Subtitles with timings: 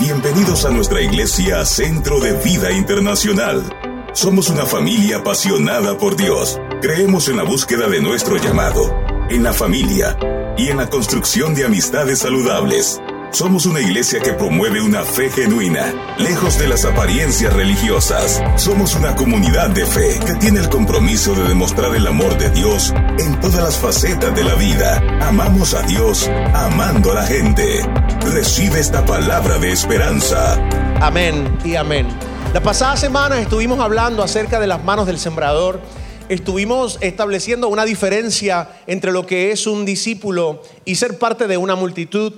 [0.00, 3.62] Bienvenidos a nuestra iglesia Centro de Vida Internacional.
[4.14, 6.58] Somos una familia apasionada por Dios.
[6.80, 10.16] Creemos en la búsqueda de nuestro llamado, en la familia
[10.56, 12.98] y en la construcción de amistades saludables.
[13.32, 18.42] Somos una iglesia que promueve una fe genuina, lejos de las apariencias religiosas.
[18.56, 22.92] Somos una comunidad de fe que tiene el compromiso de demostrar el amor de Dios
[23.18, 25.00] en todas las facetas de la vida.
[25.20, 27.80] Amamos a Dios amando a la gente.
[28.32, 30.54] Recibe esta palabra de esperanza.
[31.00, 32.08] Amén y amén.
[32.52, 35.80] La pasada semana estuvimos hablando acerca de las manos del sembrador.
[36.28, 41.76] Estuvimos estableciendo una diferencia entre lo que es un discípulo y ser parte de una
[41.76, 42.32] multitud.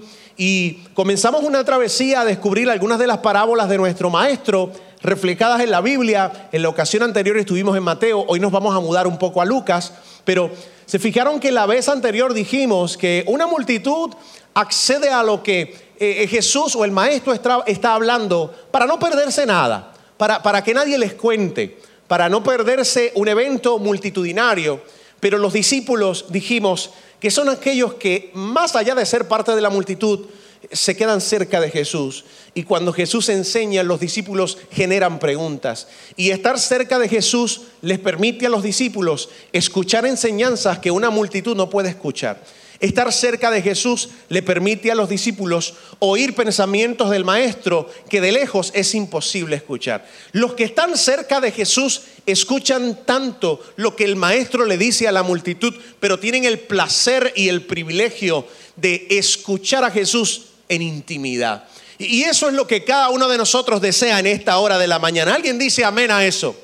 [0.45, 5.71] Y comenzamos una travesía a descubrir algunas de las parábolas de nuestro maestro reflejadas en
[5.71, 6.49] la Biblia.
[6.51, 9.45] En la ocasión anterior estuvimos en Mateo, hoy nos vamos a mudar un poco a
[9.45, 9.93] Lucas,
[10.25, 10.51] pero
[10.85, 14.11] se fijaron que la vez anterior dijimos que una multitud
[14.53, 19.47] accede a lo que eh, Jesús o el maestro está, está, hablando para no perderse
[19.47, 24.81] nada, para, para que nadie les cuente, para no perderse un evento multitudinario.
[25.23, 29.71] Pero los discípulos dijimos que son aquellos que más allá de ser parte de la
[29.71, 30.27] multitud,
[30.73, 32.25] se quedan cerca de Jesús.
[32.55, 35.87] Y cuando Jesús enseña, los discípulos generan preguntas.
[36.17, 41.55] Y estar cerca de Jesús les permite a los discípulos escuchar enseñanzas que una multitud
[41.55, 42.43] no puede escuchar.
[42.83, 48.33] Estar cerca de Jesús le permite a los discípulos oír pensamientos del Maestro que de
[48.33, 50.05] lejos es imposible escuchar.
[50.33, 55.13] Los que están cerca de Jesús escuchan tanto lo que el Maestro le dice a
[55.13, 61.69] la multitud, pero tienen el placer y el privilegio de escuchar a Jesús en intimidad.
[61.99, 64.99] Y eso es lo que cada uno de nosotros desea en esta hora de la
[64.99, 65.37] mañana.
[65.37, 66.57] ¿Alguien dice amén a eso?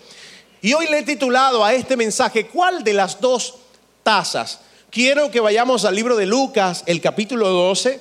[0.62, 3.55] Y hoy le he titulado a este mensaje, ¿cuál de las dos
[4.03, 4.62] tazas?
[4.91, 8.00] Quiero que vayamos al libro de Lucas, el capítulo 12,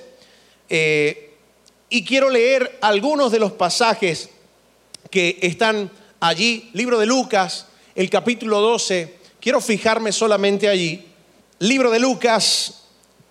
[0.69, 1.33] eh,
[1.89, 4.29] y quiero leer algunos de los pasajes
[5.11, 6.69] que están allí.
[6.71, 11.05] Libro de Lucas, el capítulo 12, quiero fijarme solamente allí.
[11.59, 12.83] Libro de Lucas,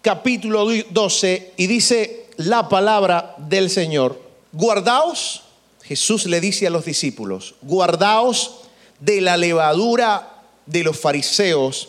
[0.03, 4.21] capítulo 12, y dice la palabra del Señor.
[4.53, 5.44] Guardaos,
[5.83, 8.65] Jesús le dice a los discípulos, guardaos
[9.00, 11.88] de la levadura de los fariseos,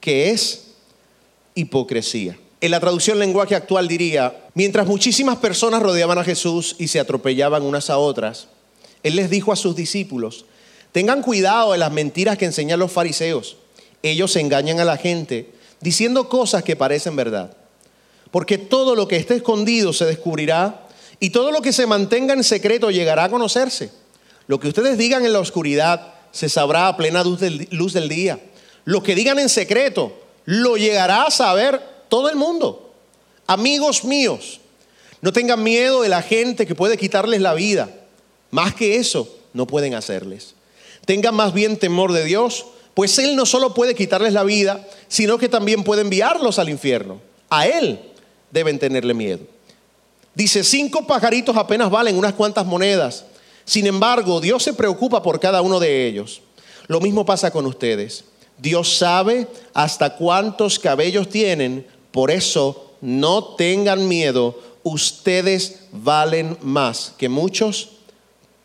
[0.00, 0.67] que es
[1.58, 2.38] hipocresía.
[2.60, 7.62] En la traducción lenguaje actual diría, mientras muchísimas personas rodeaban a Jesús y se atropellaban
[7.62, 8.48] unas a otras,
[9.02, 10.44] Él les dijo a sus discípulos,
[10.92, 13.56] tengan cuidado de las mentiras que enseñan los fariseos.
[14.02, 17.56] Ellos engañan a la gente diciendo cosas que parecen verdad.
[18.30, 20.86] Porque todo lo que esté escondido se descubrirá
[21.20, 23.90] y todo lo que se mantenga en secreto llegará a conocerse.
[24.46, 28.08] Lo que ustedes digan en la oscuridad se sabrá a plena luz del, luz del
[28.08, 28.38] día.
[28.84, 31.78] Lo que digan en secreto lo llegará a saber
[32.08, 32.94] todo el mundo.
[33.46, 34.60] Amigos míos,
[35.20, 37.90] no tengan miedo de la gente que puede quitarles la vida.
[38.50, 40.54] Más que eso, no pueden hacerles.
[41.04, 42.64] Tengan más bien temor de Dios,
[42.94, 47.20] pues Él no solo puede quitarles la vida, sino que también puede enviarlos al infierno.
[47.50, 48.00] A Él
[48.50, 49.40] deben tenerle miedo.
[50.34, 53.26] Dice, cinco pajaritos apenas valen unas cuantas monedas.
[53.66, 56.40] Sin embargo, Dios se preocupa por cada uno de ellos.
[56.86, 58.24] Lo mismo pasa con ustedes.
[58.58, 67.28] Dios sabe hasta cuántos cabellos tienen, por eso no tengan miedo, ustedes valen más que
[67.28, 67.90] muchos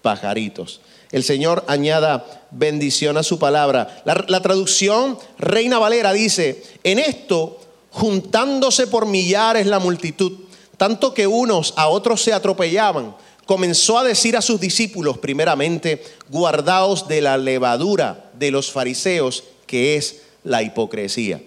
[0.01, 0.81] pajaritos.
[1.11, 4.01] El Señor añada bendición a su palabra.
[4.03, 7.59] La, la, traducción Reina Valera dice, en esto,
[7.91, 10.31] juntándose por millares la multitud,
[10.77, 13.15] tanto que unos a otros se atropellaban,
[13.45, 19.95] comenzó a decir a sus discípulos, primeramente, guardaos de la levadura de los fariseos que
[19.95, 21.41] es la hipocresía.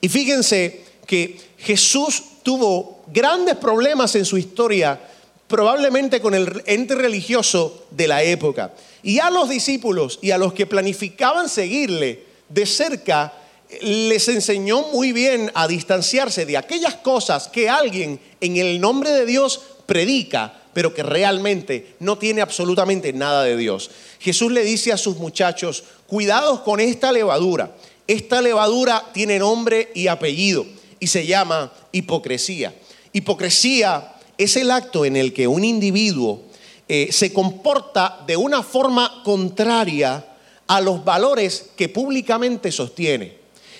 [0.00, 5.00] Y fíjense que Jesús tuvo grandes problemas en su historia,
[5.48, 8.72] probablemente con el ente religioso de la época.
[9.02, 13.32] Y a los discípulos y a los que planificaban seguirle de cerca,
[13.80, 19.26] les enseñó muy bien a distanciarse de aquellas cosas que alguien en el nombre de
[19.26, 23.90] Dios predica, pero que realmente no tiene absolutamente nada de Dios.
[24.18, 27.74] Jesús le dice a sus muchachos, cuidados con esta levadura.
[28.06, 30.66] Esta levadura tiene nombre y apellido
[30.98, 32.74] y se llama hipocresía.
[33.12, 36.42] Hipocresía es el acto en el que un individuo
[36.88, 40.26] eh, se comporta de una forma contraria
[40.66, 43.36] a los valores que públicamente sostiene.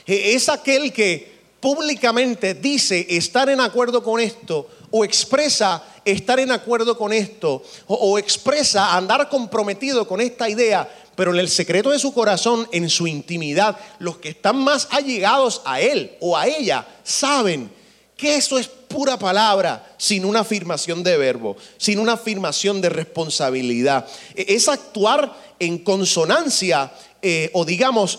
[0.06, 6.52] Eh, es aquel que públicamente dice estar en acuerdo con esto o expresa estar en
[6.52, 11.98] acuerdo con esto o, expresa andar comprometido con esta idea, pero en el secreto de
[11.98, 16.86] su corazón, en su intimidad, los que están más allegados a él o a ella
[17.02, 17.70] saben
[18.16, 24.06] que eso es pura palabra sin una afirmación de verbo, sin una afirmación de responsabilidad.
[24.34, 28.18] E, es actuar en consonancia eh, o digamos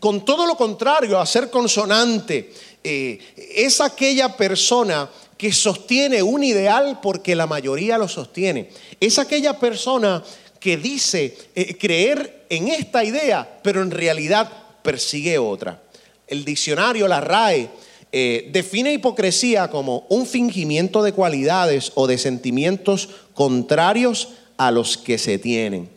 [0.00, 2.52] con todo lo contrario a ser consonante.
[2.82, 3.18] Eh,
[3.54, 8.70] es aquella persona que sostiene un ideal porque la mayoría lo sostiene.
[9.00, 10.22] Es aquella persona
[10.60, 14.50] que dice eh, creer en esta idea, pero en realidad
[14.82, 15.82] persigue otra.
[16.26, 17.68] El diccionario, la RAE,
[18.12, 25.18] eh, define hipocresía como un fingimiento de cualidades o de sentimientos contrarios a los que
[25.18, 25.90] se tienen.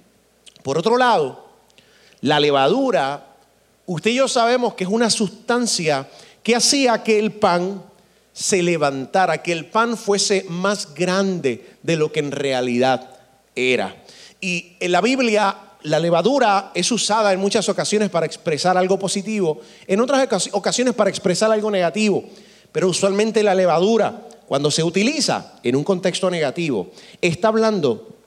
[0.63, 1.47] Por otro lado,
[2.21, 3.35] la levadura,
[3.85, 6.09] usted y yo sabemos que es una sustancia
[6.41, 7.83] que hacía que el pan
[8.37, 13.09] se levantara, que el pan fuese más grande de lo que en realidad
[13.55, 14.03] era.
[14.39, 19.61] Y en la Biblia la levadura es usada en muchas ocasiones para expresar algo positivo,
[19.87, 22.25] en otras ocasiones para expresar algo negativo,
[22.71, 28.17] pero usualmente la levadura, cuando se utiliza en un contexto negativo, está hablando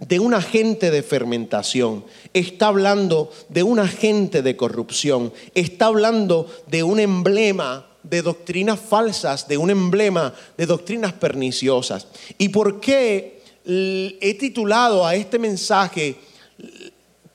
[0.00, 6.82] de un agente de fermentación, está hablando de un agente de corrupción, está hablando de
[6.82, 12.08] un emblema de doctrinas falsas, de un emblema de doctrinas perniciosas.
[12.36, 16.16] ¿Y por qué he titulado a este mensaje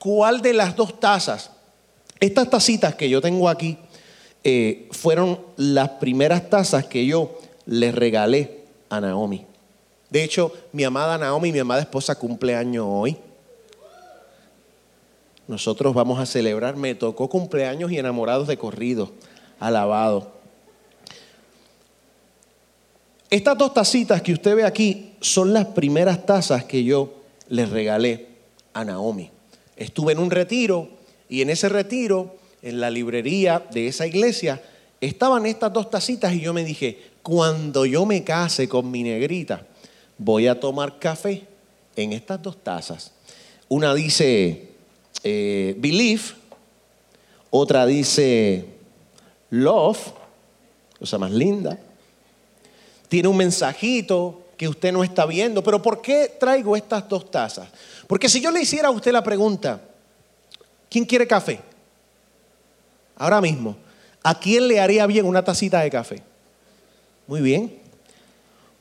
[0.05, 1.49] cuál de las dos tazas.
[2.19, 3.77] Estas tacitas que yo tengo aquí
[4.43, 9.45] eh, fueron las primeras tazas que yo le regalé a Naomi.
[10.09, 13.17] De hecho, mi amada Naomi, mi amada esposa, cumple año hoy.
[15.47, 19.11] Nosotros vamos a celebrar, me tocó cumpleaños y enamorados de corrido,
[19.59, 20.34] alabado.
[23.35, 27.15] Estas dos tacitas que usted ve aquí son las primeras tazas que yo
[27.49, 28.27] le regalé
[28.73, 29.29] a Naomi
[29.75, 30.87] estuve en un retiro
[31.27, 34.63] y en ese retiro, en la librería de esa iglesia,
[35.01, 39.67] estaban estas dos tacitas y yo me dije, cuando yo me case con mi negrita,
[40.17, 41.45] voy a tomar café
[41.97, 43.11] en estas dos tazas.
[43.67, 44.69] Una dice
[45.25, 46.23] eh, believe,
[47.49, 48.63] otra dice
[49.49, 49.99] love,
[50.97, 51.77] cosa más linda.
[53.07, 57.67] Tiene un mensajito que usted no está viendo, pero ¿por qué traigo estas dos tazas?
[58.07, 59.81] Porque si yo le hiciera a usted la pregunta,
[60.89, 61.59] ¿quién quiere café?
[63.17, 63.75] Ahora mismo,
[64.23, 66.21] ¿a quién le haría bien una tacita de café?
[67.27, 67.79] Muy bien.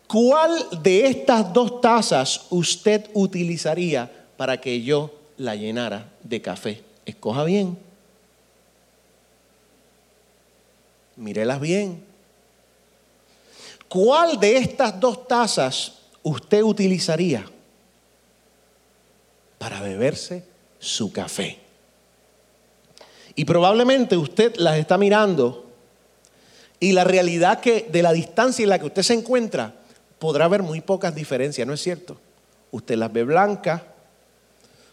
[0.07, 6.83] ¿Cuál de estas dos tazas usted utilizaría para que yo la llenara de café?
[7.07, 7.79] Escoja bien.
[11.17, 12.14] Mírelas bien.
[13.95, 15.93] ¿Cuál de estas dos tazas
[16.25, 17.47] usted utilizaría
[19.65, 20.45] para beberse
[20.79, 21.59] su café.
[23.35, 25.65] Y probablemente usted las está mirando
[26.79, 29.75] y la realidad que de la distancia en la que usted se encuentra
[30.19, 32.19] podrá ver muy pocas diferencias, ¿no es cierto?
[32.73, 33.81] Usted las ve blancas,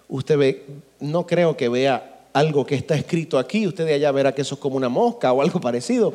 [0.07, 0.65] usted ve,
[1.01, 4.56] no creo que vea algo que está escrito aquí, usted de allá verá que eso
[4.56, 6.13] es como una mosca o algo parecido.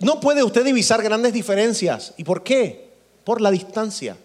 [0.00, 2.14] No puede usted divisar grandes diferencias.
[2.16, 2.90] ¿Y por qué?
[3.24, 4.16] Por la distancia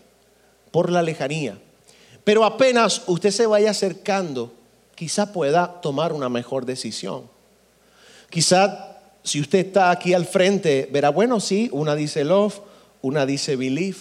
[0.71, 1.59] por la lejanía.
[2.23, 4.53] Pero apenas usted se vaya acercando,
[4.95, 7.29] quizá pueda tomar una mejor decisión.
[8.29, 12.59] Quizá si usted está aquí al frente, verá, bueno, sí, una dice love,
[13.01, 13.99] una dice believe.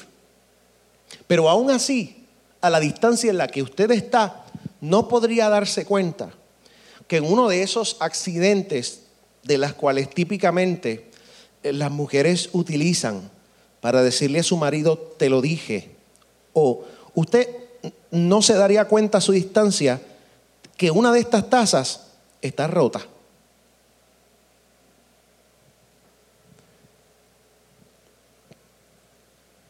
[1.27, 2.27] Pero aún así,
[2.61, 4.45] a la distancia en la que usted está,
[4.81, 6.31] no podría darse cuenta
[7.07, 9.03] que en uno de esos accidentes
[9.43, 11.10] de las cuales típicamente
[11.63, 13.31] las mujeres utilizan
[13.81, 15.91] para decirle a su marido, te lo dije,
[16.53, 17.49] o usted
[18.11, 20.01] no se daría cuenta a su distancia
[20.77, 22.09] que una de estas tazas
[22.43, 23.01] está rota.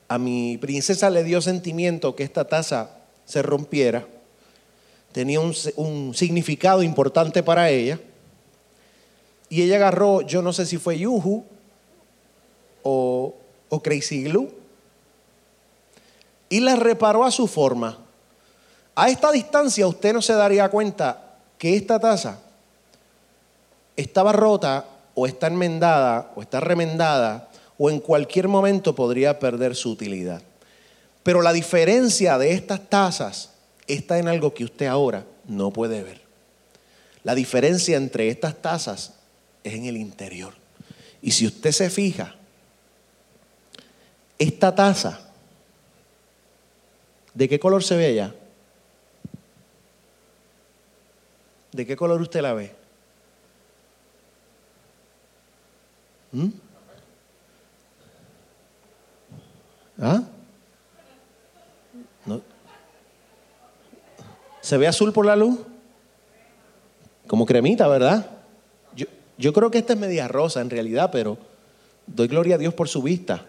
[0.08, 2.90] A mi princesa le dio sentimiento que esta taza
[3.26, 4.08] se rompiera.
[5.12, 8.00] Tenía un, significado importante para ella.
[9.48, 11.44] Y ella agarró, yo no sé si fue Yuhu
[12.82, 13.34] o,
[13.82, 14.50] Crazy Glue,
[16.48, 17.98] y la reparó a su forma.
[18.94, 22.40] A esta distancia usted no se daría cuenta que esta taza
[23.96, 24.84] estaba rota
[25.14, 30.42] o está enmendada o está remendada o en cualquier momento podría perder su utilidad.
[31.22, 33.50] Pero la diferencia de estas tazas
[33.86, 36.20] está en algo que usted ahora no puede ver.
[37.22, 39.14] La diferencia entre estas tazas
[39.62, 40.54] es en el interior.
[41.22, 42.34] Y si usted se fija,
[44.40, 45.20] esta taza,
[47.34, 48.34] ¿de qué color se ve ella?
[51.72, 52.74] ¿De qué color usted la ve?
[56.32, 56.48] ¿Mm?
[60.00, 60.22] ¿Ah?
[62.24, 62.40] ¿No?
[64.62, 65.60] ¿Se ve azul por la luz?
[67.26, 68.30] Como cremita, ¿verdad?
[68.96, 69.04] Yo,
[69.36, 71.36] yo creo que esta es media rosa en realidad, pero
[72.06, 73.44] doy gloria a Dios por su vista.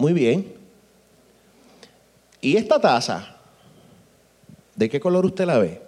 [0.00, 0.54] Muy bien.
[2.40, 3.36] ¿Y esta taza?
[4.74, 5.82] ¿De qué color usted la ve?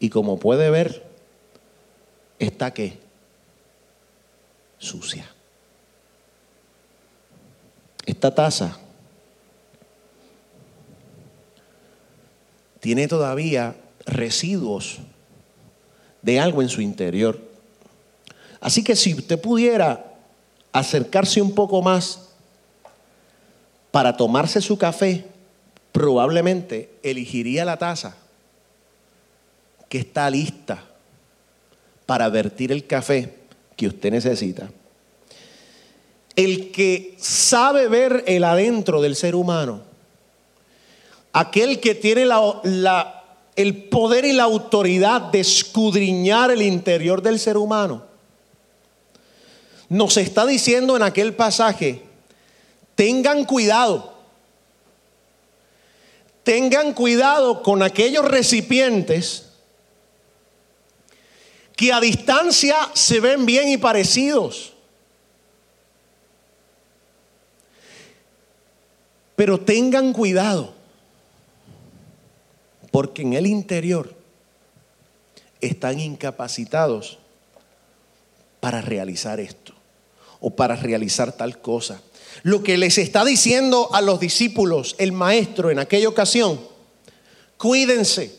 [0.00, 1.04] Y como puede ver,
[2.38, 2.98] está qué?
[4.78, 5.30] Sucia.
[8.06, 8.78] Esta taza
[12.80, 15.00] tiene todavía residuos
[16.22, 17.51] de algo en su interior.
[18.62, 20.14] Así que si usted pudiera
[20.72, 22.28] acercarse un poco más
[23.90, 25.26] para tomarse su café,
[25.90, 28.16] probablemente elegiría la taza
[29.88, 30.84] que está lista
[32.06, 33.34] para vertir el café
[33.76, 34.70] que usted necesita.
[36.36, 39.82] El que sabe ver el adentro del ser humano,
[41.32, 42.26] aquel que tiene
[43.56, 48.11] el poder y la autoridad de escudriñar el interior del ser humano,
[49.92, 52.00] nos está diciendo en aquel pasaje,
[52.94, 54.14] tengan cuidado,
[56.44, 59.50] tengan cuidado con aquellos recipientes
[61.76, 64.72] que a distancia se ven bien y parecidos.
[69.36, 70.72] Pero tengan cuidado,
[72.90, 74.14] porque en el interior
[75.60, 77.18] están incapacitados
[78.60, 79.81] para realizar esto
[80.42, 82.02] o para realizar tal cosa.
[82.42, 86.60] Lo que les está diciendo a los discípulos el maestro en aquella ocasión,
[87.56, 88.36] cuídense,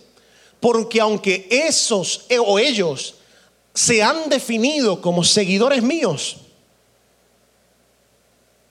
[0.60, 3.16] porque aunque esos o ellos
[3.74, 6.38] se han definido como seguidores míos,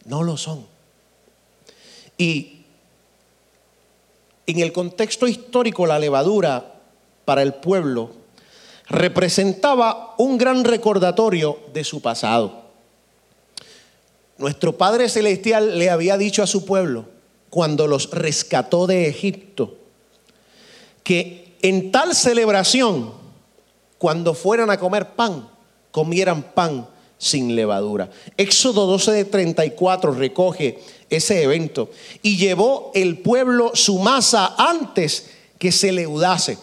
[0.05, 0.67] no lo son.
[2.19, 2.59] Y
[4.47, 6.75] en el contexto histórico, la levadura
[7.25, 8.11] para el pueblo
[8.89, 12.62] representaba un gran recordatorio de su pasado.
[14.43, 17.05] Nuestro Padre Celestial le había dicho a su pueblo,
[17.49, 19.77] cuando los rescató de Egipto,
[21.05, 23.13] que en tal celebración
[23.99, 25.49] cuando fueran a comer pan,
[25.93, 28.11] comieran pan sin levadura.
[28.37, 35.31] Éxodo 12 de 34 recoge ese evento y llevó el pueblo su masa antes
[35.61, 36.59] que se leudase.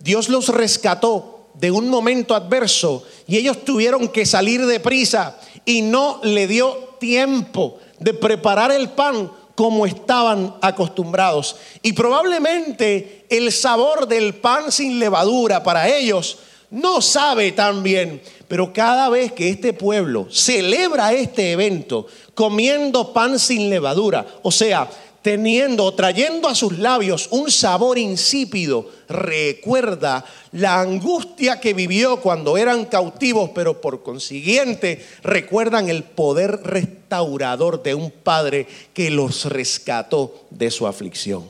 [0.00, 5.82] Dios los rescató de un momento adverso y ellos tuvieron que salir de prisa y
[5.82, 11.56] no le dio tiempo de preparar el pan como estaban acostumbrados.
[11.82, 16.38] Y probablemente el sabor del pan sin levadura para ellos
[16.70, 23.38] no sabe tan bien, pero cada vez que este pueblo celebra este evento comiendo pan
[23.38, 24.88] sin levadura, o sea,
[25.22, 32.84] teniendo, trayendo a sus labios un sabor insípido, recuerda la angustia que vivió cuando eran
[32.84, 40.70] cautivos, pero por consiguiente recuerdan el poder restaurador de un padre que los rescató de
[40.70, 41.48] su aflicción.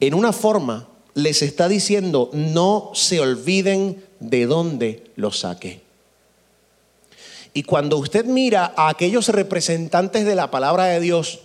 [0.00, 5.83] En una forma, les está diciendo, no se olviden de dónde los saqué.
[7.54, 11.38] Y cuando usted mira a aquellos representantes de la palabra de Dios,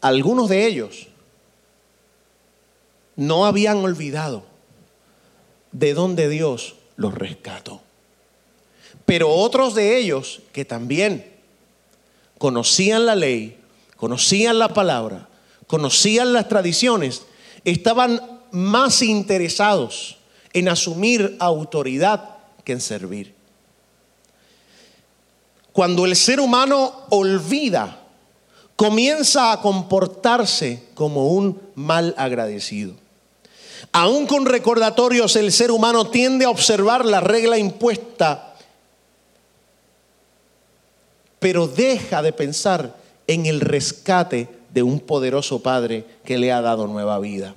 [0.00, 1.08] algunos de ellos
[3.16, 4.44] no habían olvidado
[5.72, 7.80] de dónde Dios los rescató.
[9.04, 11.32] Pero otros de ellos que también
[12.38, 13.58] conocían la ley,
[13.96, 15.28] conocían la palabra,
[15.66, 17.26] conocían las tradiciones,
[17.64, 18.20] estaban
[18.52, 20.18] más interesados
[20.52, 23.35] en asumir autoridad que en servir.
[25.76, 28.00] Cuando el ser humano olvida,
[28.76, 32.94] comienza a comportarse como un mal agradecido.
[33.92, 38.54] Aún con recordatorios el ser humano tiende a observar la regla impuesta,
[41.40, 46.86] pero deja de pensar en el rescate de un poderoso Padre que le ha dado
[46.86, 47.54] nueva vida.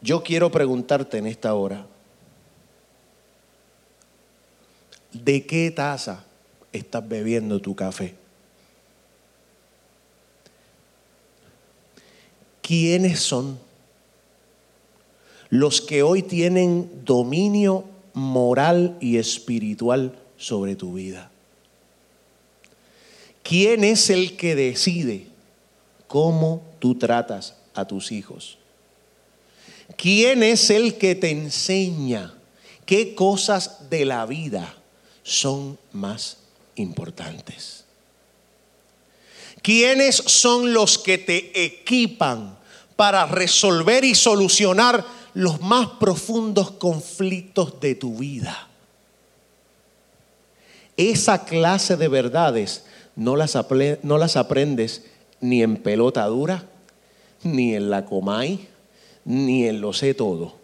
[0.00, 1.86] Yo quiero preguntarte en esta hora,
[5.14, 6.24] ¿de qué taza
[6.72, 8.14] estás bebiendo tu café?
[12.62, 13.58] ¿Quiénes son
[15.50, 21.30] los que hoy tienen dominio moral y espiritual sobre tu vida?
[23.42, 25.26] ¿Quién es el que decide
[26.06, 28.58] cómo tú tratas a tus hijos?
[29.96, 32.34] ¿Quién es el que te enseña
[32.86, 34.74] qué cosas de la vida
[35.24, 36.36] son más
[36.76, 37.84] importantes?
[39.62, 42.56] ¿Quiénes son los que te equipan
[42.94, 48.68] para resolver y solucionar los más profundos conflictos de tu vida?
[50.96, 52.84] Esa clase de verdades
[53.16, 53.58] no las,
[54.02, 55.04] no las aprendes
[55.40, 56.66] ni en pelota dura,
[57.42, 58.68] ni en la comay,
[59.24, 60.56] ni en lo sé todo.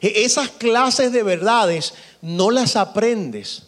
[0.00, 1.94] E, esas clases de verdades
[2.24, 3.64] no las aprendes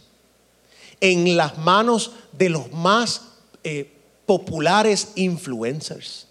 [1.02, 3.20] en las manos de los más
[3.62, 3.92] eh,
[4.25, 6.26] populares influencers.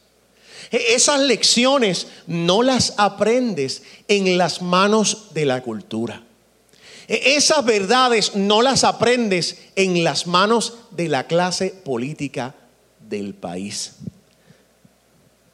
[0.72, 6.24] E, esas lecciones no las aprendes en las manos de la cultura.
[7.08, 12.56] E, esas verdades no las aprendes en las manos de la clase política
[13.08, 13.98] del país.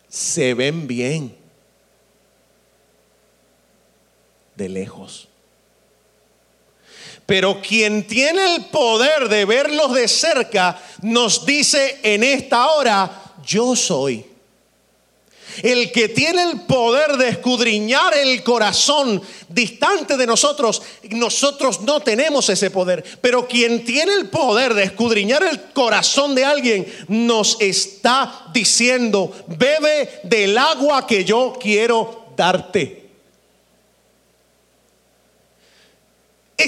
[0.07, 1.35] Se ven bien
[4.55, 5.27] de lejos.
[7.31, 13.73] Pero quien tiene el poder de verlos de cerca nos dice en esta hora, yo
[13.73, 14.25] soy
[15.63, 22.49] el que tiene el poder de escudriñar el corazón distante de nosotros, nosotros no tenemos
[22.49, 23.01] ese poder.
[23.21, 30.19] Pero quien tiene el poder de escudriñar el corazón de alguien nos está diciendo, bebe
[30.23, 33.00] del agua que yo quiero darte.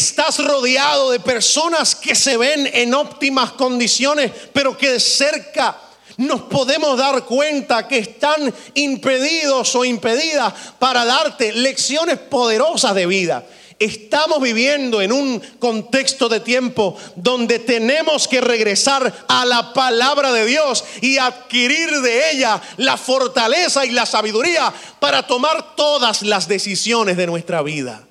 [0.03, 5.77] Estás rodeado de personas que se ven en óptimas condiciones, pero que de cerca
[6.17, 13.45] nos podemos dar cuenta que están impedidos o impedidas para darte lecciones poderosas de vida.
[13.79, 20.45] Estamos viviendo en un contexto de tiempo donde tenemos que regresar a la palabra de
[20.45, 27.15] Dios y adquirir de ella la fortaleza y la sabiduría para tomar todas las decisiones
[27.15, 28.03] de nuestra vida.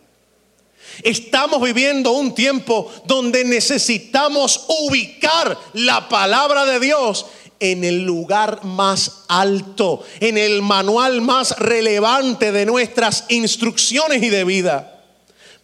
[1.03, 7.27] Estamos viviendo un tiempo donde necesitamos ubicar la palabra de Dios
[7.61, 14.45] en el lugar más alto, en el manual más relevante de nuestras instrucciones y de
[14.45, 15.05] vida.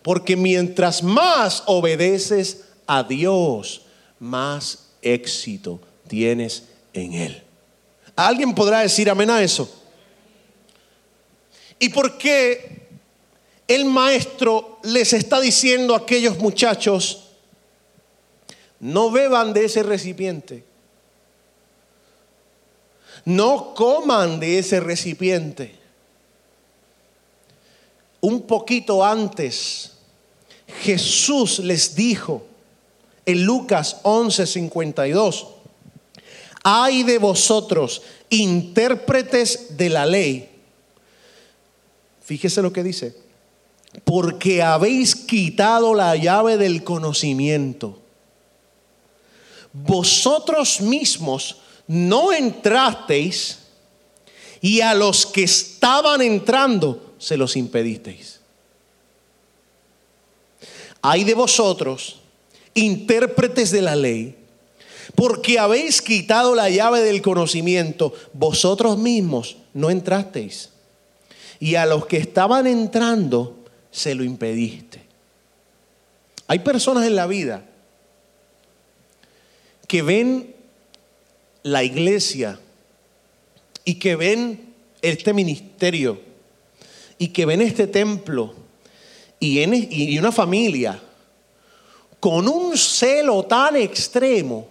[0.02, 3.82] Porque mientras más obedeces a Dios,
[4.20, 7.42] más éxito tienes en Él.
[8.14, 9.68] ¿Alguien podrá decir amén a eso?
[11.78, 12.77] ¿Y por qué
[13.68, 17.24] el maestro les está diciendo a aquellos muchachos,
[18.80, 20.68] no beban de ese recipiente?
[23.28, 25.74] no coman de ese recipiente.
[28.22, 29.92] Un poquito antes,
[30.80, 32.46] Jesús les dijo
[33.26, 35.46] en Lucas 11:52,
[36.62, 38.00] hay de vosotros,
[38.30, 40.48] intérpretes de la ley.
[42.22, 43.14] Fíjese lo que dice,
[44.04, 47.98] porque habéis quitado la llave del conocimiento.
[49.72, 53.58] Vosotros mismos no entrasteis
[54.60, 58.40] y a los que estaban entrando se los impedisteis.
[61.00, 62.20] Hay de vosotros,
[62.74, 64.36] intérpretes de la ley,
[65.14, 70.70] porque habéis quitado la llave del conocimiento, vosotros mismos no entrasteis.
[71.60, 73.57] Y a los que estaban entrando
[73.90, 75.02] se lo impediste.
[76.46, 77.62] Hay personas en la vida
[79.86, 80.54] que ven
[81.62, 82.58] la iglesia
[83.84, 86.20] y que ven este ministerio
[87.18, 88.54] y que ven este templo
[89.40, 91.00] y, en, y una familia
[92.20, 94.66] con un celo tan extremo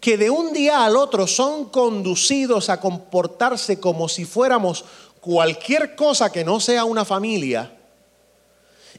[0.00, 4.84] que de un día al otro son conducidos a comportarse como si fuéramos
[5.20, 7.72] cualquier cosa que no sea una familia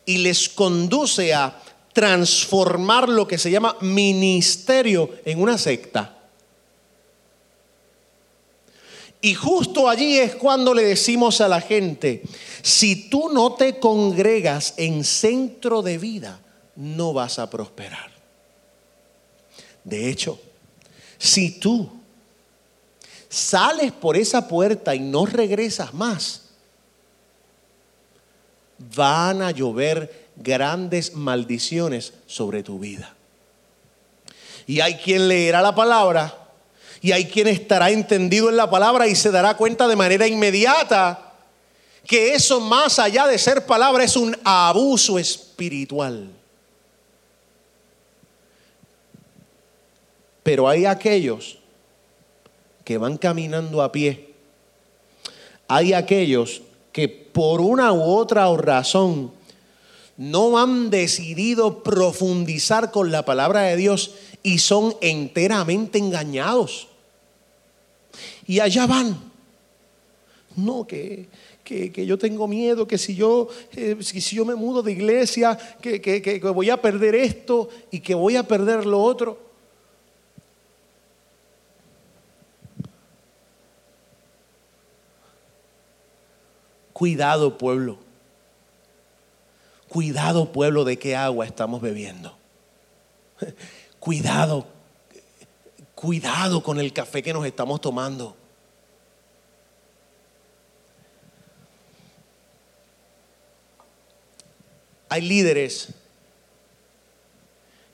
[0.05, 1.61] y les conduce a
[1.93, 6.11] transformar lo que se llama ministerio en una secta.
[9.21, 12.21] Y justo allí es cuando le decimos a la gente,
[12.61, 16.39] si tú no te congregas en centro de vida,
[16.75, 18.11] no vas a prosperar.
[19.83, 20.39] De hecho,
[21.17, 21.89] si tú
[23.29, 26.44] sales por esa puerta y no regresas más,
[28.77, 33.13] van a llover grandes maldiciones sobre tu vida.
[34.67, 36.33] Y hay quien leerá la palabra
[37.01, 41.33] y hay quien estará entendido en la palabra y se dará cuenta de manera inmediata
[42.05, 46.29] que eso más allá de ser palabra es un abuso espiritual.
[50.43, 51.57] Pero hay aquellos
[52.83, 54.29] que van caminando a pie.
[55.67, 56.61] Hay aquellos
[56.91, 59.29] que por una u otra razón,
[60.15, 66.87] no han decidido profundizar con la palabra de Dios y son enteramente engañados.
[68.47, 69.19] Y allá van.
[70.55, 71.27] No, que,
[71.65, 75.99] que, yo tengo miedo, que si yo, eh, si, yo me mudo de iglesia, que,
[75.99, 79.44] que voy a perder esto y que voy a perder lo otro.
[86.95, 87.97] Cuidado pueblo.
[89.89, 92.37] Cuidado pueblo de qué agua estamos bebiendo.
[93.99, 94.65] Cuidado.
[95.93, 98.37] Cuidado con el café que nos estamos tomando.
[105.09, 105.89] Hay líderes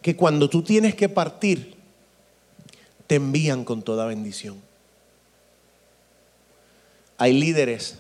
[0.03, 1.75] que cuando tú tienes que partir,
[3.07, 4.61] te envían con toda bendición.
[7.17, 7.97] Hay líderes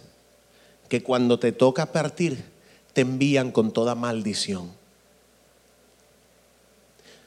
[0.91, 2.43] que cuando te toca partir
[2.91, 4.69] te envían con toda maldición.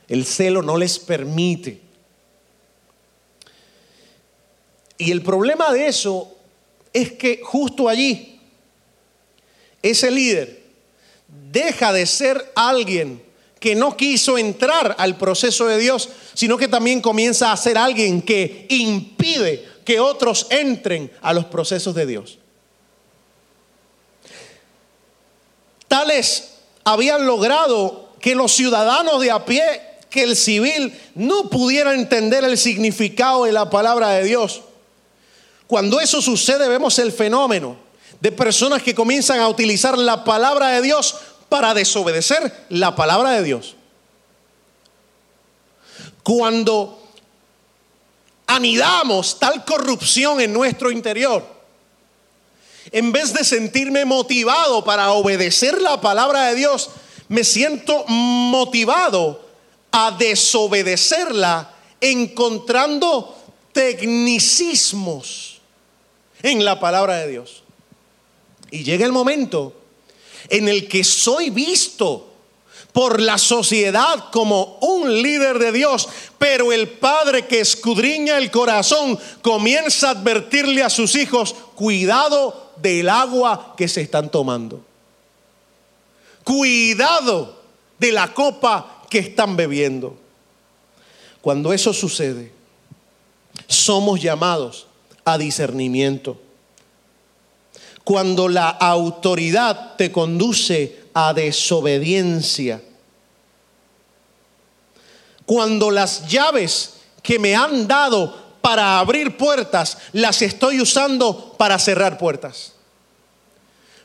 [0.06, 1.80] El celo no les permite.
[4.98, 6.36] Y el problema de eso
[6.92, 8.38] es que justo allí,
[9.80, 10.62] ese líder
[11.50, 13.22] deja de ser alguien
[13.60, 18.20] que no quiso entrar al proceso de Dios, sino que también comienza a ser alguien
[18.20, 22.40] que impide que otros entren a los procesos de Dios.
[26.84, 29.62] Habían logrado que los ciudadanos de a pie,
[30.10, 34.62] que el civil no pudiera entender el significado de la palabra de Dios.
[35.66, 37.76] Cuando eso sucede vemos el fenómeno
[38.20, 41.16] de personas que comienzan a utilizar la palabra de Dios
[41.48, 43.76] para desobedecer la palabra de Dios.
[46.22, 47.02] Cuando
[48.46, 51.53] anidamos tal corrupción en nuestro interior,
[52.92, 56.90] en vez de sentirme motivado para obedecer la palabra de Dios,
[57.28, 59.44] me siento motivado
[59.90, 63.36] a desobedecerla encontrando
[63.72, 65.60] tecnicismos
[66.42, 67.62] en la palabra de Dios.
[68.70, 69.74] Y llega el momento
[70.48, 72.33] en el que soy visto
[72.94, 79.18] por la sociedad como un líder de Dios, pero el padre que escudriña el corazón
[79.42, 84.80] comienza a advertirle a sus hijos, cuidado del agua que se están tomando.
[86.44, 87.60] Cuidado
[87.98, 90.16] de la copa que están bebiendo.
[91.40, 92.52] Cuando eso sucede,
[93.66, 94.86] somos llamados
[95.24, 96.40] a discernimiento.
[98.04, 102.82] Cuando la autoridad te conduce a desobediencia.
[105.46, 112.18] Cuando las llaves que me han dado para abrir puertas, las estoy usando para cerrar
[112.18, 112.72] puertas.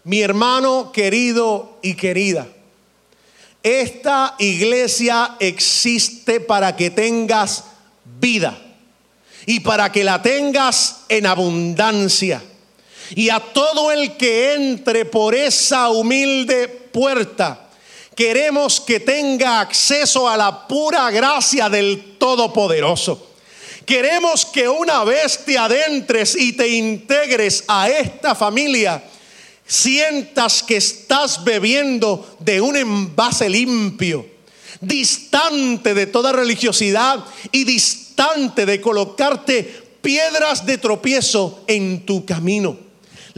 [0.04, 2.48] Mi hermano querido y querida,
[3.63, 7.65] esta iglesia existe para que tengas
[8.19, 8.58] vida
[9.45, 12.41] y para que la tengas en abundancia.
[13.15, 17.69] Y a todo el que entre por esa humilde puerta,
[18.15, 23.28] queremos que tenga acceso a la pura gracia del Todopoderoso.
[23.86, 29.04] Queremos que una vez te adentres y te integres a esta familia,
[29.65, 34.26] sientas que estás bebiendo de un envase limpio,
[34.82, 39.63] distante de toda religiosidad y distante de colocarte
[40.02, 42.88] piedras de tropiezo en tu camino.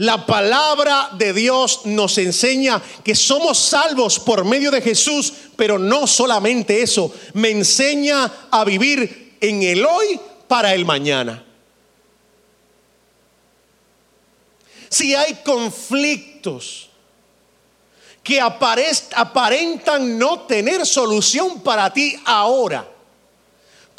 [0.02, 6.08] La palabra de Dios nos enseña que somos salvos por medio de Jesús, pero no
[6.08, 11.44] solamente eso, me enseña a vivir en el hoy para el mañana.
[14.88, 16.90] Si hay conflictos
[18.24, 22.91] que aparentan no tener solución para ti ahora,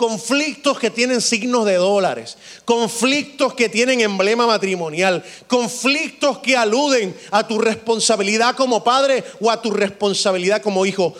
[0.04, 7.48] conflictos que tienen signos de dólares, conflictos que tienen emblema matrimonial, conflictos que aluden a
[7.48, 11.13] tu responsabilidad como padre o a tu responsabilidad como hijo.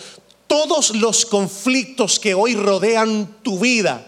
[0.48, 4.06] Todos los conflictos que hoy rodean tu vida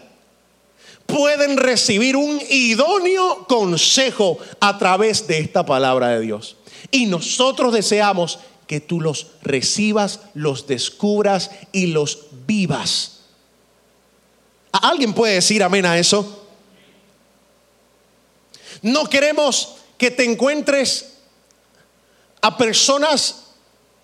[1.06, 6.56] pueden recibir un idóneo consejo a través de esta palabra de Dios.
[6.90, 13.15] Y nosotros deseamos que tú los recibas, los descubras y los vivas.
[14.78, 16.46] ¿Alguien puede decir amén a eso?
[18.82, 21.14] No queremos que te encuentres
[22.40, 23.44] a personas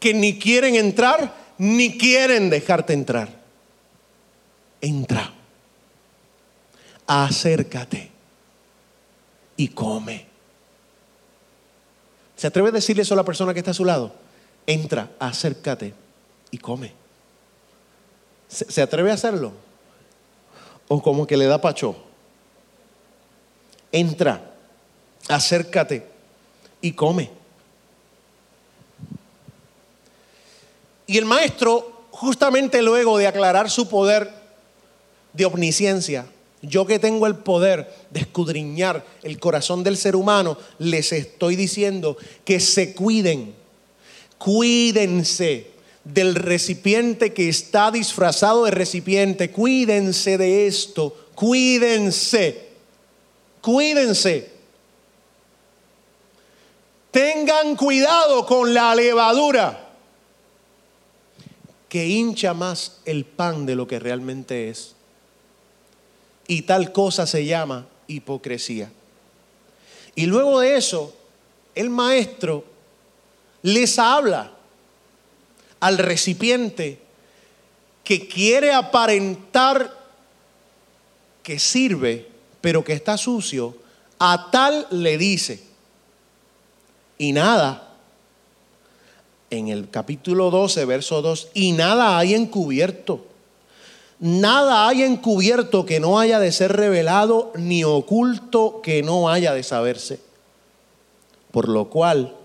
[0.01, 3.29] que ni quieren entrar ni quieren dejarte entrar.
[4.81, 5.33] Entra
[7.07, 8.11] acércate
[9.57, 10.27] y come.
[12.37, 14.15] ¿Se atreve a decirle eso a la persona que está a su lado?
[14.67, 15.95] Entra, acércate
[16.51, 16.93] y come.
[18.49, 19.53] ¿Se, atreve a hacerlo?
[20.89, 21.97] ¿O como que le da pacho?
[23.91, 24.55] Entra,
[25.29, 26.07] acércate
[26.81, 27.31] y come.
[31.07, 34.33] Y el maestro, justamente luego de aclarar su poder
[35.33, 36.27] de omnisciencia,
[36.63, 42.17] yo que tengo el poder de escudriñar el corazón del ser humano, les estoy diciendo
[42.45, 43.55] que se cuiden,
[44.39, 45.72] cuídense
[46.05, 52.69] del recipiente que está disfrazado de recipiente, cuídense de esto, cuídense,
[53.61, 54.51] cuídense.
[57.11, 59.91] Tengan cuidado con la levadura
[61.89, 64.95] que hincha más el pan de lo que realmente es.
[66.49, 68.91] Y tal cosa se llama hipocresía.
[70.15, 71.15] Y luego de eso,
[71.75, 72.65] el maestro
[73.63, 74.53] les habla
[75.83, 77.01] al recipiente
[78.05, 79.93] que quiere aparentar
[81.43, 82.29] que sirve,
[82.61, 83.77] pero que está sucio,
[84.21, 85.61] a tal le dice,
[87.19, 87.97] y nada
[89.51, 93.27] en el capítulo 12, verso 2, y nada hay encubierto.
[94.21, 99.65] Nada hay encubierto que no haya de ser revelado, ni oculto que no haya de
[99.65, 100.21] saberse.
[101.51, 102.37] Por lo cual,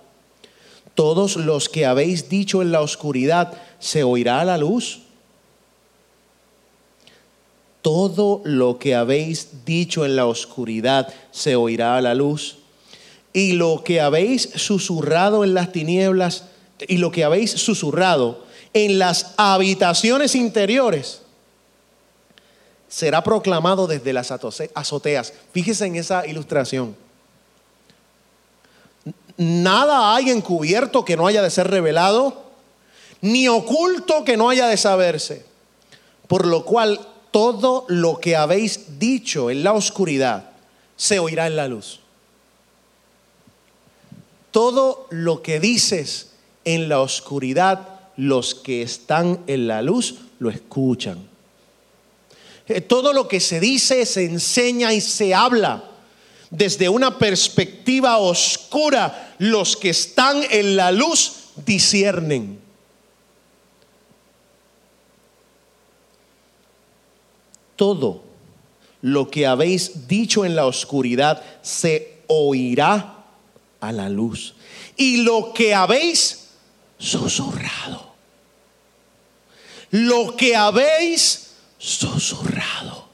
[0.97, 5.01] todos los que habéis dicho en la oscuridad, se oirá a la luz.
[7.83, 12.57] Todo lo que habéis dicho en la oscuridad se oirá a la luz.
[13.31, 16.45] Y lo que habéis susurrado en las tinieblas,
[16.87, 21.21] y lo que habéis susurrado en las habitaciones interiores
[22.87, 25.31] será proclamado desde las azoteas.
[25.53, 26.95] Fíjese en esa ilustración.
[29.37, 32.43] Nada hay encubierto que no haya de ser revelado,
[33.21, 35.45] ni oculto que no haya de saberse.
[36.27, 36.99] Por lo cual
[37.31, 40.49] todo lo que habéis dicho en la oscuridad
[40.95, 41.99] se oirá en la luz.
[44.51, 46.31] Todo lo que dices
[46.65, 51.19] en la oscuridad, los que están en la luz lo escuchan.
[52.67, 55.83] Eh, todo lo que se dice, se enseña y se habla
[56.49, 62.59] desde una perspectiva oscura, los que están en la luz disciernen.
[67.75, 68.23] Todo
[69.01, 73.25] lo que habéis dicho en la oscuridad se oirá
[73.79, 74.55] a la luz.
[74.95, 76.49] Y lo que habéis
[76.97, 78.15] susurrado.
[79.91, 83.07] Lo que habéis susurrado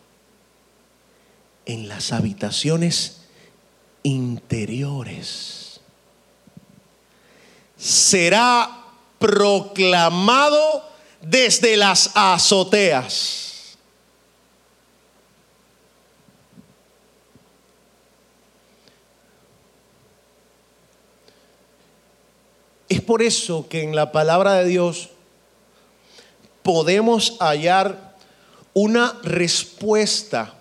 [1.66, 3.22] en las habitaciones
[4.04, 5.63] interiores
[7.84, 8.70] será
[9.20, 10.90] proclamado
[11.22, 13.78] desde las azoteas.
[22.88, 25.10] Es por eso que en la palabra de Dios
[26.62, 28.16] podemos hallar
[28.74, 30.54] una respuesta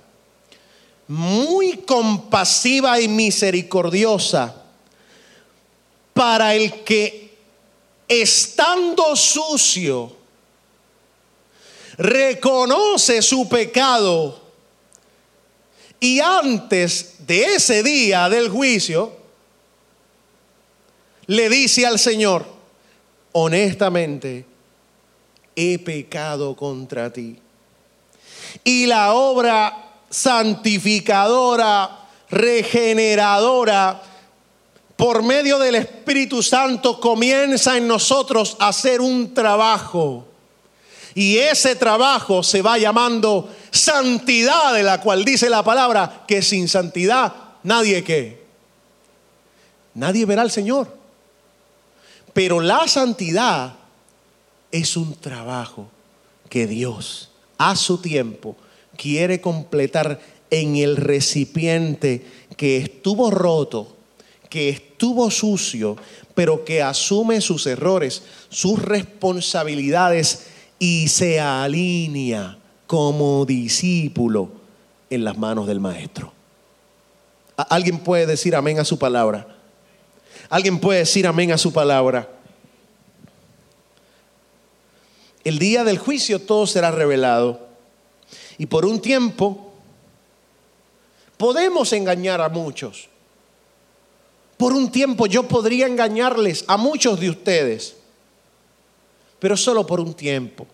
[1.07, 4.62] muy compasiva y misericordiosa
[6.12, 7.37] para el que
[8.09, 10.16] estando sucio
[11.96, 14.40] reconoce su pecado
[16.01, 19.16] y antes de ese día del juicio
[21.27, 22.44] le dice al Señor,
[23.33, 24.44] honestamente,
[25.55, 27.38] he pecado contra ti.
[28.64, 34.03] Y la obra santificadora, regeneradora,
[35.03, 40.29] por medio del Espíritu Santo comienza en nosotros a hacer un trabajo.
[41.12, 46.69] Y ese trabajo se va llamando santidad, de la cual dice la palabra que sin
[46.69, 47.35] santidad
[47.65, 48.45] nadie que.
[49.95, 50.97] Nadie verá al Señor.
[52.33, 53.75] Pero la santidad
[54.71, 55.88] es un trabajo
[56.49, 58.55] que Dios a su tiempo
[58.97, 62.25] quiere completar en el recipiente
[62.57, 63.97] que estuvo roto,
[64.53, 65.97] que estuvo sucio,
[66.35, 74.51] pero que asume sus errores, sus responsabilidades y se alinea como discípulo
[75.09, 76.35] en las manos del Maestro.
[77.57, 79.57] ¿Alguien puede decir amén a su palabra?
[80.51, 82.29] Alguien puede decir amén a su palabra.
[85.45, 87.69] El día del juicio todo será revelado.
[88.59, 89.73] Y por un tiempo
[91.38, 93.09] podemos engañar a muchos.
[94.62, 97.96] Por un tiempo yo podría engañarles a muchos de ustedes,
[99.40, 100.68] pero solo por un tiempo.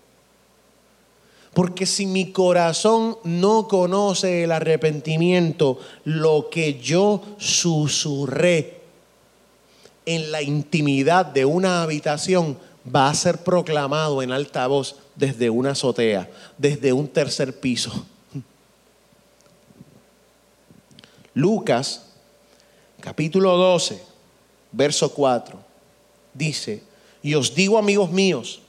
[1.54, 8.82] Porque si mi corazón no conoce el arrepentimiento, lo que yo susurré
[10.04, 12.58] en la intimidad de una habitación
[12.94, 18.04] va a ser proclamado en alta voz desde una azotea, desde un tercer piso.
[21.32, 22.07] Lucas,
[23.00, 24.00] capítulo 12,
[24.72, 25.58] verso 4,
[26.34, 26.82] dice,
[27.22, 28.60] y os digo amigos míos,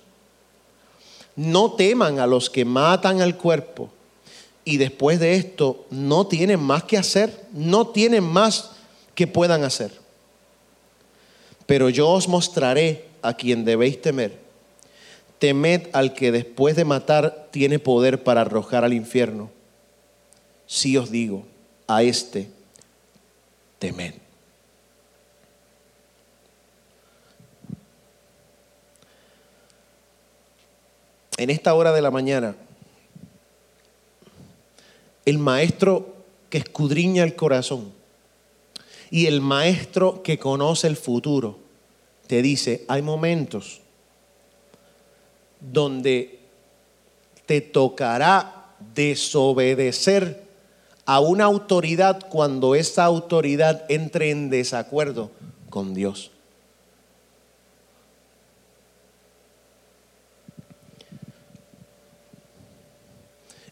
[1.36, 3.90] no teman a los que matan al cuerpo
[4.66, 8.72] y después de esto no tienen más que hacer, no tienen más
[9.16, 9.92] que puedan hacer.
[11.66, 14.38] Pero yo os mostraré a quien debéis temer.
[15.40, 19.50] Temed al que después de matar tiene poder para arrojar al infierno.
[20.68, 21.46] Si os digo,
[21.88, 22.50] a este
[31.38, 32.56] En esta hora de la mañana,
[35.26, 36.14] el maestro
[36.50, 37.94] que escudriña el corazón
[39.10, 41.58] y el maestro que conoce el futuro
[42.28, 43.82] te dice, hay momentos
[45.60, 46.40] donde
[47.46, 50.49] te tocará desobedecer
[51.10, 55.32] a una autoridad cuando esa autoridad entre en desacuerdo
[55.72, 56.30] con Dios.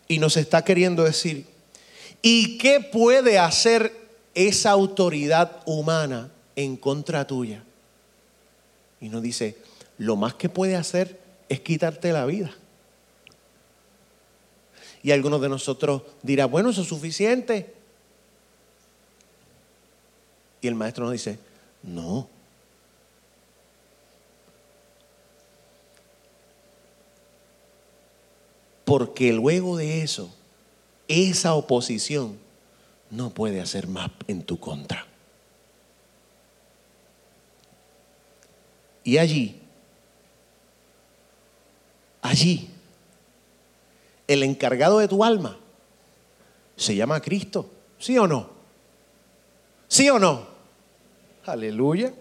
[0.07, 1.45] Y nos está queriendo decir,
[2.23, 3.93] ¿y qué puede hacer
[4.33, 7.63] esa autoridad humana en contra tuya?
[8.99, 9.57] Y nos dice,
[9.99, 11.19] lo más que puede hacer
[11.49, 12.49] es quitarte la vida.
[15.03, 17.73] Y algunos de nosotros dirá, bueno, eso es suficiente.
[20.61, 21.39] Y el maestro nos dice,
[21.83, 22.27] no.
[28.85, 30.33] Porque luego de eso,
[31.07, 32.37] esa oposición
[33.09, 35.05] no puede hacer más en tu contra.
[39.03, 39.55] Y allí,
[42.21, 42.69] allí,
[44.27, 45.57] el encargado de tu alma
[46.75, 47.69] se llama Cristo.
[47.97, 48.49] ¿Sí o no?
[49.87, 50.45] ¿Sí o no?
[51.45, 52.13] Aleluya.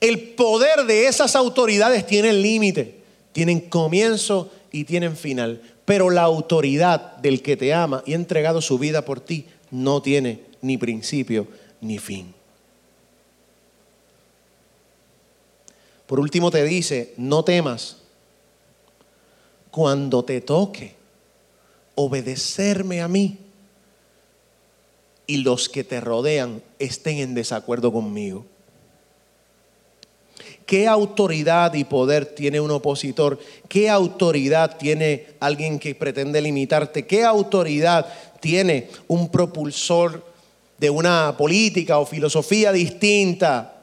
[0.00, 3.00] El poder de esas autoridades tiene límite,
[3.32, 5.62] tienen comienzo y tienen final.
[5.84, 10.02] Pero la autoridad del que te ama y ha entregado su vida por ti no
[10.02, 11.46] tiene ni principio
[11.80, 12.34] ni fin.
[16.06, 17.98] Por último te dice, no temas
[19.76, 20.94] cuando te toque
[21.96, 23.36] obedecerme a mí
[25.26, 28.46] y los que te rodean estén en desacuerdo conmigo.
[30.64, 33.38] ¿Qué autoridad y poder tiene un opositor?
[33.68, 37.06] ¿Qué autoridad tiene alguien que pretende limitarte?
[37.06, 38.06] ¿Qué autoridad
[38.40, 40.24] tiene un propulsor
[40.78, 43.75] de una política o filosofía distinta?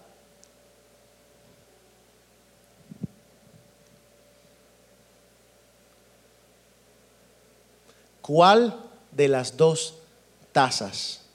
[8.24, 8.80] ¿Cuál
[9.12, 9.96] de las dos
[10.54, 11.26] tazas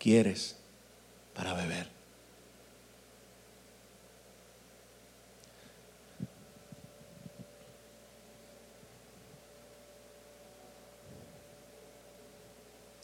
[0.00, 0.56] quieres
[1.34, 1.88] para beber?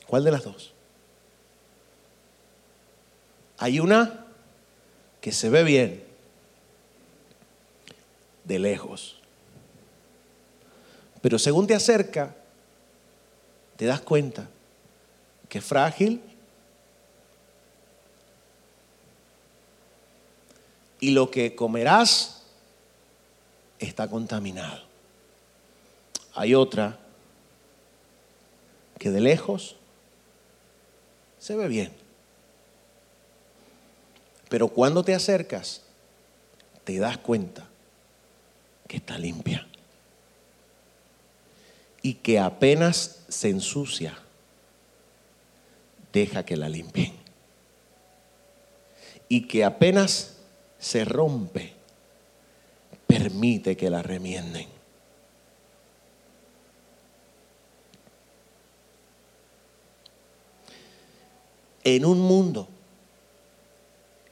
[0.09, 0.73] ¿Cuál de las dos?
[3.59, 4.27] Hay una
[5.21, 6.03] que se ve bien
[8.43, 9.21] de lejos.
[11.23, 12.35] Pero según te acerca,
[13.81, 14.47] te das cuenta
[15.49, 16.21] que es frágil
[21.01, 22.43] y lo que comerás
[23.79, 24.83] está contaminado.
[26.35, 26.99] Hay otra
[28.99, 29.77] que de lejos
[31.39, 31.91] se ve bien.
[34.51, 35.81] Pero cuando te acercas,
[36.85, 37.67] te das cuenta
[38.87, 39.70] que está limpia
[42.03, 44.19] y que apenas se ensucia,
[46.13, 47.13] deja que la limpien.
[49.29, 50.37] Y que apenas
[50.79, 51.73] se rompe,
[53.07, 54.69] permite que la remienden.
[61.85, 62.69] En un mundo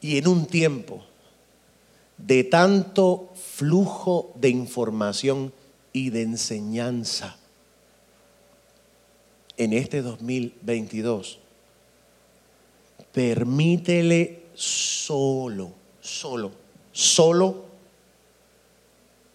[0.01, 1.05] y en un tiempo
[2.19, 5.53] de tanto flujo de información
[5.93, 7.39] y de enseñanza
[9.59, 11.39] en este 2022,
[13.13, 16.53] permítele solo, solo,
[16.93, 17.65] solo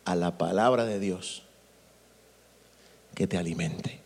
[0.06, 1.44] a la palabra de Dios
[3.14, 4.00] que te alimente.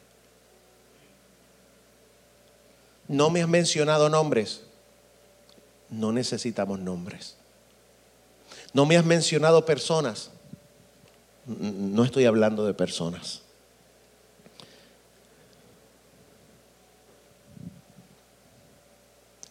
[3.08, 4.64] No me has mencionado nombres.
[5.90, 7.38] No necesitamos nombres.
[8.74, 10.32] No me has mencionado personas.
[11.46, 13.44] No estoy hablando de personas.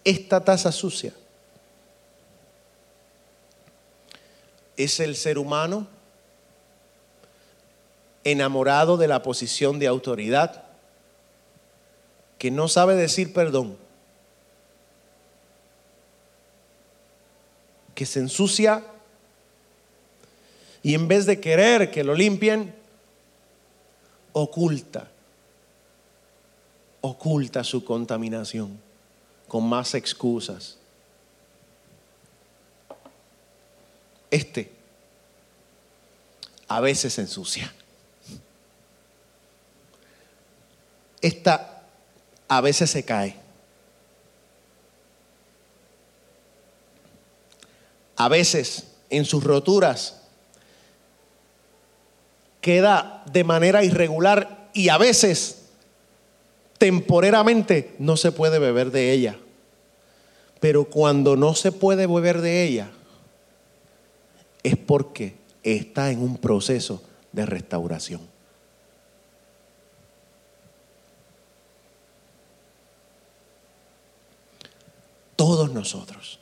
[0.07, 1.13] Esta taza sucia.
[4.77, 5.89] Es el ser humano
[8.23, 10.63] enamorado de la posición de autoridad
[12.39, 13.77] que no sabe decir perdón,
[17.97, 18.85] que se ensucia
[20.85, 22.73] y en vez de querer que lo limpien,
[24.35, 25.09] oculta,
[27.01, 28.86] oculta su contaminación
[29.49, 30.77] con más excusas.
[34.31, 34.73] Este
[36.69, 37.73] a veces se ensucia.
[41.21, 41.83] Esta
[42.49, 43.37] a veces se cae.
[48.17, 50.23] A veces en sus roturas
[52.61, 55.66] queda de manera irregular y a veces
[56.79, 59.37] temporeramente no se puede beber de ella.
[60.61, 62.91] Pero cuando no se puede beber de ella
[64.63, 67.03] es porque está en un proceso
[67.33, 68.21] de restauración.
[75.37, 76.41] Todos nosotros,